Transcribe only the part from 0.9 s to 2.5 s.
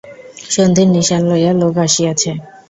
নিশান লইয়া লোক আসিয়াছে।